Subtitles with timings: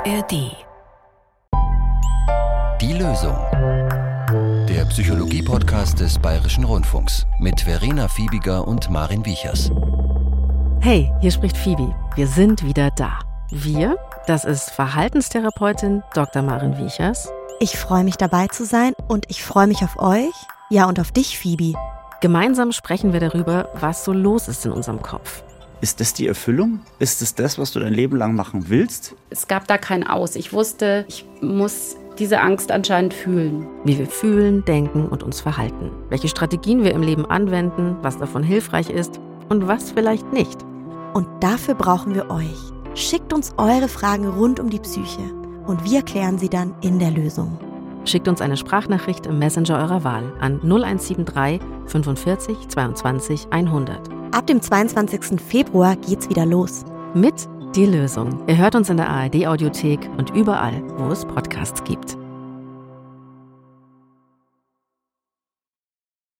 [0.00, 0.56] ARD.
[2.80, 3.36] Die Lösung.
[4.66, 9.70] Der Psychologie-Podcast des Bayerischen Rundfunks mit Verena Fiebiger und Marin Wiechers.
[10.80, 11.94] Hey, hier spricht Phoebe.
[12.14, 13.18] Wir sind wieder da.
[13.50, 16.40] Wir, das ist Verhaltenstherapeutin Dr.
[16.40, 17.30] Marin Wiechers.
[17.58, 20.32] Ich freue mich dabei zu sein und ich freue mich auf euch,
[20.70, 21.74] ja und auf dich, Phoebe.
[22.22, 25.42] Gemeinsam sprechen wir darüber, was so los ist in unserem Kopf.
[25.82, 26.80] Ist das die Erfüllung?
[26.98, 29.14] Ist es das, was du dein Leben lang machen willst?
[29.30, 30.36] Es gab da kein Aus.
[30.36, 33.66] Ich wusste, ich muss diese Angst anscheinend fühlen.
[33.84, 35.90] Wie wir fühlen, denken und uns verhalten.
[36.10, 40.58] Welche Strategien wir im Leben anwenden, was davon hilfreich ist und was vielleicht nicht.
[41.14, 42.58] Und dafür brauchen wir euch.
[42.94, 45.22] Schickt uns eure Fragen rund um die Psyche
[45.66, 47.58] und wir klären sie dann in der Lösung.
[48.04, 54.19] Schickt uns eine Sprachnachricht im Messenger eurer Wahl an 0173 45 22 100.
[54.32, 55.40] Ab dem 22.
[55.40, 56.84] Februar geht's wieder los.
[57.14, 58.44] Mit Die Lösung.
[58.46, 62.19] Ihr hört uns in der ARD Audiothek und überall, wo es Podcasts gibt.